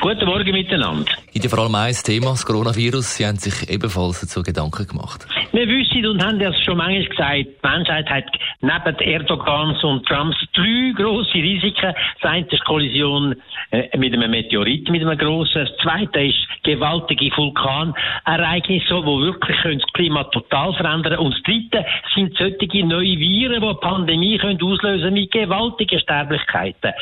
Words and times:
Guten 0.00 0.26
Morgen 0.26 0.52
miteinander. 0.52 1.10
Gibt 1.32 1.44
ja 1.44 1.50
vor 1.50 1.64
allem 1.64 1.74
ein 1.74 1.92
Thema, 1.92 2.30
das 2.30 2.46
Coronavirus. 2.46 3.16
Sie 3.16 3.26
haben 3.26 3.36
sich 3.36 3.68
ebenfalls 3.68 4.20
dazu 4.20 4.44
Gedanken 4.44 4.86
gemacht. 4.86 5.26
Wir 5.52 5.66
wissen 5.66 6.06
und 6.06 6.24
haben 6.24 6.38
das 6.38 6.54
schon 6.62 6.76
manchmal 6.76 7.04
gesagt, 7.04 7.36
die 7.36 7.66
Menschheit 7.66 8.08
hat 8.08 8.24
neben 8.60 8.98
Erdogans 9.00 9.82
und 9.82 10.06
Trumps 10.06 10.36
drei 10.54 10.92
grosse 10.94 11.34
Risiken. 11.34 11.94
Das 12.22 12.30
eine 12.30 12.46
ist 12.46 12.64
Kollision 12.64 13.34
äh, 13.70 13.96
mit 13.98 14.14
einem 14.14 14.30
Meteorit, 14.30 14.88
mit 14.88 15.02
einem 15.02 15.18
grossen. 15.18 15.66
Das 15.66 15.76
zweite 15.82 16.20
ist 16.20 16.38
gewaltige 16.62 17.36
Vulkanereignisse, 17.36 18.86
die 18.86 19.20
wirklich 19.20 19.56
das 19.62 19.92
Klima 19.94 20.24
total 20.24 20.74
verändern 20.74 21.14
können. 21.14 21.26
Und 21.26 21.34
das 21.34 21.42
dritte 21.42 21.84
sind 22.14 22.36
solche 22.38 22.86
neue 22.86 23.18
Viren, 23.18 23.60
die 23.60 23.66
eine 23.66 23.74
Pandemie 23.74 24.38
können 24.38 24.62
auslösen 24.62 25.12
mit 25.12 25.32
gewaltigen 25.32 25.98
Sterblichkeiten. 25.98 26.92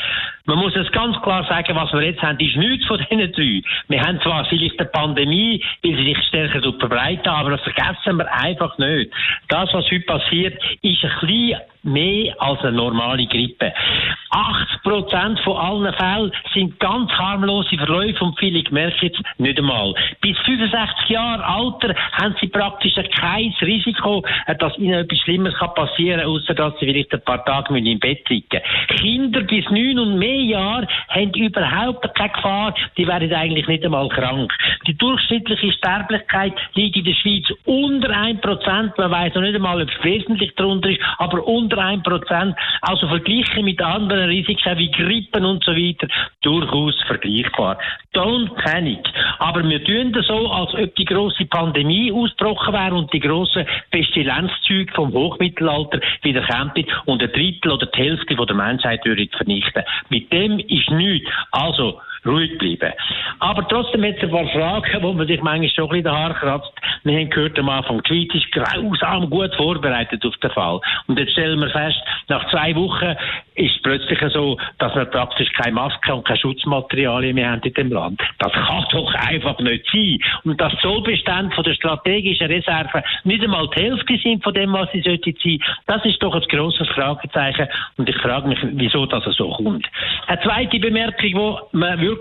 Man 0.47 0.59
muss 0.59 0.77
es 0.77 0.91
ganz 0.93 1.21
klar 1.23 1.45
sagen, 1.49 1.75
was 1.75 1.93
wir 1.93 2.03
jetzt 2.03 2.23
haben, 2.23 2.39
ist 2.39 2.57
nichts 2.57 2.87
von 2.87 2.99
diesen 2.99 3.33
drei. 3.33 3.63
Wir 3.89 4.01
haben 4.01 4.21
zwar 4.21 4.45
vielleicht 4.45 4.79
eine 4.79 4.89
Pandemie, 4.89 5.63
sie 5.83 6.05
sich 6.05 6.19
stärker 6.29 6.61
verbreiten, 6.79 7.29
aber 7.29 7.51
das 7.51 7.63
vergessen 7.63 8.19
wir 8.19 8.33
einfach 8.33 8.79
nicht. 8.79 9.11
Das, 9.49 9.73
was 9.75 9.85
heute 9.87 10.01
passiert, 10.01 10.55
ist 10.83 11.05
ein 11.05 11.11
bisschen 11.21 11.61
mehr 11.83 12.35
als 12.41 12.61
eine 12.61 12.77
normale 12.77 13.27
Grippe. 13.27 13.73
80 14.31 14.76
Prozent 14.87 15.41
von 15.41 15.57
allen 15.57 15.93
Fällen 15.95 16.33
sind 16.55 16.79
ganz 16.79 17.11
harmlose 17.11 17.77
Verläufe 17.77 18.25
und 18.25 18.39
viele 18.39 18.63
merken 18.71 18.97
jetzt 19.01 19.21
nicht 19.39 19.59
einmal. 19.59 19.95
Bis 20.21 20.39
65 20.45 21.09
Jahre 21.09 21.45
Alter 21.45 21.93
haben 22.13 22.37
sie 22.41 22.47
praktisch 22.47 22.95
kein 23.19 23.53
Risiko, 23.61 24.25
dass 24.61 24.79
ihnen 24.79 24.95
etwas 24.95 25.19
Schlimmes 25.19 25.55
passieren 25.75 26.21
kann, 26.21 26.29
außer 26.29 26.55
dass 26.55 26.79
sie 26.79 26.87
vielleicht 26.87 27.13
ein 27.13 27.21
paar 27.23 27.45
Tage 27.45 27.77
im 27.77 27.99
Bett 27.99 28.29
liegen 28.29 28.61
Kinder 29.01 29.43
bis 29.43 29.69
neun 29.71 29.99
und 29.99 30.19
mehr 30.19 30.43
Jahre 30.43 30.87
haben 31.09 31.33
überhaupt 31.35 32.15
keine 32.15 32.31
Gefahr, 32.31 32.75
die 32.97 33.09
werden 33.09 33.33
eigentlich 33.35 33.67
nicht 33.67 33.85
einmal 33.85 34.09
krank. 34.09 34.53
Die 34.87 34.97
durchschnittliche 34.97 35.73
Sterblichkeit 35.73 36.53
liegt 36.75 36.97
in 36.97 37.05
der 37.05 37.15
Schweiz 37.15 37.45
unter 37.65 38.11
1 38.11 38.41
Prozent. 38.41 38.97
Man 38.97 39.11
weiß 39.11 39.35
noch 39.35 39.43
nicht 39.43 39.57
einmal, 39.57 39.83
ob 39.83 39.89
es 39.89 40.05
wesentlich 40.05 40.55
darunter 40.55 40.91
ist, 40.91 41.01
aber 41.19 41.45
unter 41.47 41.79
1 41.79 42.05
Prozent. 42.05 42.55
Also 42.83 43.09
verglichen 43.09 43.65
mit 43.65 43.83
anderen 43.83 44.29
Risiken 44.29 44.76
wie 44.79 44.91
Grippen 44.91 45.45
und 45.45 45.65
so 45.65 45.73
weiter 45.73 46.09
durchaus 46.43 46.95
vergleichbar. 47.07 47.79
Don't 48.15 48.55
panic. 48.63 49.07
Aber 49.39 49.63
wir 49.69 49.83
tun 49.85 50.13
das 50.13 50.27
so, 50.27 50.49
als 50.49 50.75
ob 50.75 50.95
die 50.97 51.05
große 51.05 51.47
Pandemie 51.47 52.13
ausgebrochen 52.13 52.73
wäre 52.73 52.95
und 52.95 53.13
die 53.13 53.21
grossen 53.21 53.67
Pestilenzzüge 53.91 54.93
vom 54.95 55.13
Hochmittelalter 55.13 56.01
wieder 56.23 56.43
kämen 56.43 56.87
und 57.05 57.23
ein 57.23 57.33
Drittel 57.33 57.73
oder 57.73 57.87
die 57.87 57.99
Hälfte 57.99 58.35
der 58.35 58.57
Menschheit 58.57 59.05
würde 59.05 59.29
vernichten. 59.37 59.83
Mit 60.09 60.33
dem 60.33 60.59
ist 60.59 60.91
nichts. 60.91 61.31
Also, 61.51 62.01
ruhig 62.27 62.59
bleiben. 62.59 62.93
Aber 63.41 63.67
trotzdem 63.69 64.05
jetzt 64.05 64.23
ein 64.23 64.31
paar 64.31 64.49
Fragen, 64.49 65.03
wo 65.03 65.13
man 65.13 65.27
sich 65.27 65.41
manchmal 65.43 65.71
schon 65.71 65.85
ein 65.85 65.91
bisschen 65.91 66.05
den 66.05 66.13
Haar 66.13 66.35
kratzt. 66.35 66.73
Wir 67.05 67.19
haben 67.19 67.31
gehört 67.31 67.59
am 67.59 67.69
Anfang, 67.69 68.03
die 68.03 68.29
Schweiz 68.29 68.43
ist 68.43 68.53
grausam 68.53 69.31
gut 69.31 69.55
vorbereitet 69.57 70.25
auf 70.25 70.37
den 70.39 70.51
Fall. 70.51 70.81
Und 71.07 71.19
jetzt 71.19 71.33
stellen 71.33 71.61
wir 71.61 71.71
fest, 71.71 72.01
nach 72.29 72.49
zwei 72.51 72.75
Wochen 72.75 73.15
ist 73.55 73.77
es 73.77 73.83
plötzlich 73.83 74.19
so, 74.33 74.59
dass 74.79 74.95
wir 74.95 75.05
praktisch 75.07 75.51
keine 75.53 75.73
Maske 75.73 76.15
und 76.15 76.27
keine 76.27 76.39
Schutzmaterialien 76.39 77.35
mehr 77.35 77.51
haben 77.53 77.63
in 77.63 77.75
dem 77.75 77.91
Land. 77.91 78.21
Das 78.39 78.53
kann 78.53 78.85
doch 78.91 79.15
einfach 79.15 79.59
nicht 79.61 79.87
sein. 79.93 80.19
Und 80.45 80.61
dass 80.61 80.77
Zollbestände 80.81 81.55
von 81.55 81.65
der 81.65 81.75
strategischen 81.75 82.49
Reserve 82.49 83.03
nicht 83.25 83.43
einmal 83.43 83.69
die 83.77 83.83
Hälfte 83.83 84.19
sind 84.19 84.43
von 84.43 84.55
dem, 84.55 84.73
was 84.73 84.91
sie 84.93 85.03
sollten 85.03 85.35
sein, 85.43 85.59
das 85.87 86.05
ist 86.05 86.23
doch 86.23 86.35
ein 86.35 86.43
grosses 86.49 86.89
Fragezeichen. 86.89 87.69
Und 87.97 88.09
ich 88.09 88.17
frage 88.17 88.49
mich, 88.49 88.59
wieso 88.63 89.07
das 89.07 89.25
so 89.37 89.51
kommt. 89.51 89.87
Eine 90.27 90.41
zweite 90.41 90.79
Bemerkung, 90.79 91.17
die 91.73 91.77
man 91.77 92.01
wirklich 92.01 92.16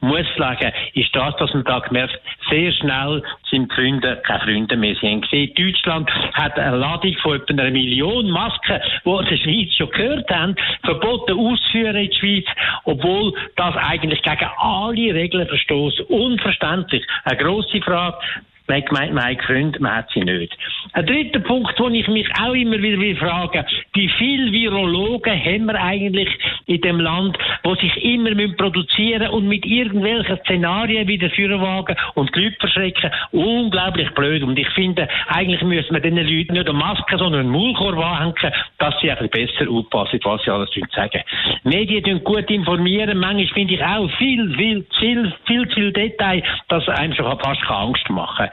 muss 0.00 0.26
sagen, 0.36 0.72
ist 0.94 1.14
das, 1.14 1.36
dass 1.36 1.52
man 1.54 1.64
da 1.64 1.78
gemerkt, 1.80 2.18
sehr 2.50 2.72
schnell 2.72 3.22
sind 3.50 3.72
Freunde 3.72 4.20
keine 4.24 4.40
Freunde 4.40 4.76
mehr. 4.76 4.94
Sie 5.00 5.08
haben 5.08 5.20
gesehen, 5.20 5.52
Deutschland 5.54 6.10
hat 6.34 6.58
eine 6.58 6.76
Ladung 6.76 7.14
von 7.22 7.36
etwa 7.36 7.52
einer 7.52 7.70
Million 7.70 8.30
Masken, 8.30 8.80
die 9.04 9.28
der 9.30 9.36
Schweiz 9.36 9.74
schon 9.74 9.90
gehört 9.90 10.30
haben, 10.30 10.56
verboten 10.82 11.38
ausführen 11.38 11.96
in 11.96 12.10
die 12.10 12.16
Schweiz, 12.16 12.46
obwohl 12.84 13.32
das 13.56 13.76
eigentlich 13.76 14.22
gegen 14.22 14.50
alle 14.58 15.14
Regeln 15.14 15.48
verstoßt. 15.48 16.00
Unverständlich. 16.02 17.04
Eine 17.24 17.38
grosse 17.38 17.80
Frage. 17.80 18.18
Man 18.66 18.78
hat 18.78 18.86
gemeint, 18.86 19.12
mein 19.12 19.38
Freund, 19.40 19.78
man 19.78 19.96
hat 19.96 20.10
sie 20.14 20.20
nicht. 20.20 20.56
Ein 20.94 21.04
dritter 21.04 21.40
Punkt, 21.40 21.78
wo 21.78 21.88
ich 21.88 22.08
mich 22.08 22.26
auch 22.40 22.54
immer 22.54 22.80
wieder 22.80 23.18
frage, 23.18 23.66
wie 23.92 24.08
viele 24.08 24.52
Virologen 24.52 25.44
haben 25.44 25.66
wir 25.66 25.74
eigentlich 25.74 26.30
in 26.66 26.80
dem 26.80 27.00
Land, 27.00 27.38
wo 27.62 27.74
sich 27.74 27.96
immer 28.04 28.30
produzieren 28.56 29.28
und 29.28 29.48
mit 29.48 29.66
irgendwelchen 29.66 30.38
Szenarien 30.44 31.08
wieder 31.08 31.30
führen 31.30 31.60
wagen 31.60 31.96
und 32.14 32.34
die 32.34 32.44
Leute 32.44 32.56
verschrecken. 32.58 33.10
Unglaublich 33.32 34.10
blöd. 34.10 34.42
Und 34.42 34.58
ich 34.58 34.68
finde, 34.70 35.08
eigentlich 35.28 35.62
müssen 35.62 35.92
wir 35.92 36.00
diesen 36.00 36.16
Leuten 36.16 36.52
nicht 36.52 36.68
eine 36.68 36.78
Maske, 36.78 37.18
sondern 37.18 37.42
einen 37.42 37.50
Maulkorb 37.50 37.98
anhängen, 37.98 38.54
dass 38.78 38.94
sie 39.00 39.10
ein 39.10 39.28
besser 39.28 39.70
aufpassen, 39.70 40.20
was 40.24 40.42
sie 40.42 40.50
alles 40.50 40.70
sagen. 40.94 41.22
Medien 41.64 42.04
tun 42.04 42.24
gut 42.24 42.50
informieren. 42.50 43.18
Manchmal 43.18 43.46
finde 43.48 43.74
ich 43.74 43.84
auch 43.84 44.10
viel, 44.18 44.54
viel, 44.56 44.86
viel, 44.98 45.32
viel, 45.46 45.68
viel 45.70 45.92
Detail, 45.92 46.42
dass 46.68 46.88
einem 46.88 47.14
schon 47.14 47.38
fast 47.40 47.62
Angst 47.68 48.08
machen 48.10 48.48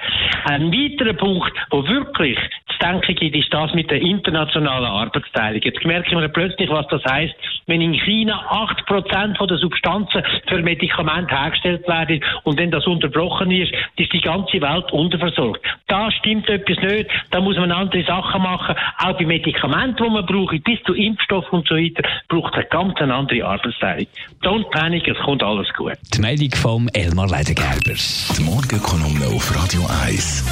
Ein 0.45 0.71
weiterer 0.71 1.13
Punkt, 1.13 1.51
wo 1.69 1.88
wirklich 1.88 2.38
zu 2.38 2.77
denken 2.79 3.16
gibt, 3.16 3.35
ist 3.35 3.53
das 3.53 3.73
mit 3.73 3.89
der 3.91 4.01
internationalen 4.01 4.85
Arbeitsteilung. 4.85 5.61
Jetzt 5.63 5.85
merken 5.85 6.19
wir 6.19 6.27
plötzlich, 6.27 6.69
was 6.69 6.88
das 6.88 7.03
heißt, 7.05 7.35
wenn 7.67 7.81
in 7.81 7.94
China 7.94 8.44
8% 8.49 9.38
von 9.38 9.47
der 9.47 9.57
Substanzen 9.57 10.23
für 10.47 10.61
Medikamente 10.61 11.35
hergestellt 11.35 11.88
werden 11.88 12.23
und 12.44 12.59
wenn 12.59 12.72
das 12.72 12.85
unterbrochen 12.88 13.51
ist, 13.51 13.72
ist 13.97 14.13
die 14.13 14.22
ganze 14.22 14.61
Welt 14.61 14.91
unterversorgt. 14.91 15.66
Da 15.88 16.11
stimmt 16.11 16.50
etwas 16.50 16.77
nicht, 16.79 17.09
da 17.31 17.41
muss 17.41 17.57
man 17.57 17.71
andere 17.71 18.03
Sachen 18.03 18.41
machen. 18.41 18.75
Auch 18.97 19.17
bei 19.17 19.25
Medikamenten, 19.25 20.03
die 20.03 20.09
man 20.09 20.25
braucht, 20.25 20.63
bis 20.63 20.81
zu 20.83 20.94
Impfstoffen 20.94 21.59
und 21.59 21.67
so 21.67 21.75
weiter, 21.75 22.03
braucht 22.27 22.53
eine 22.55 22.66
ganz 22.66 23.00
andere 23.00 23.45
Arbeitsteilung. 23.45 24.07
Don't 24.41 24.69
panic, 24.71 25.07
es 25.07 25.17
kommt 25.19 25.44
alles 25.44 25.71
gut. 25.73 25.94
Die 26.13 26.21
Meldung 26.21 26.51
vom 26.55 26.89
Elmar 26.94 27.27
Leidengerber. 27.27 27.94
Die 27.94 28.44
Morgenkolumne 28.44 29.27
auf 29.27 29.55
Radio 29.55 29.81
1. 30.03 30.45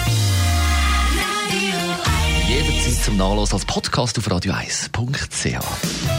Jederzeit 2.47 3.03
zum 3.03 3.17
Nachlesen 3.17 3.53
als 3.53 3.65
Podcast 3.65 4.17
auf 4.17 4.27
radio1.ch. 4.27 6.18